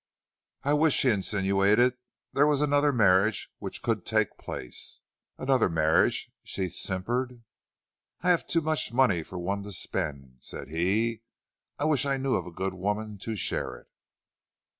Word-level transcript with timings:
"I 0.63 0.73
wish," 0.73 0.99
he 1.03 1.11
insinuated, 1.11 1.93
"there 2.33 2.47
was 2.47 2.59
another 2.59 2.91
marriage 2.91 3.51
which 3.59 3.83
could 3.83 4.03
take 4.03 4.35
place." 4.39 5.01
"Another 5.37 5.69
marriage?" 5.69 6.31
she 6.43 6.69
simpered. 6.69 7.43
"I 8.21 8.31
have 8.31 8.47
too 8.47 8.61
much 8.61 8.91
money 8.91 9.21
for 9.21 9.37
one 9.37 9.61
to 9.61 9.71
spend," 9.71 10.37
said 10.39 10.69
he. 10.71 11.21
"I 11.77 11.85
wish 11.85 12.07
I 12.07 12.17
knew 12.17 12.33
of 12.33 12.47
a 12.47 12.51
good 12.51 12.73
woman 12.73 13.19
to 13.19 13.35
share 13.35 13.75
it." 13.75 13.89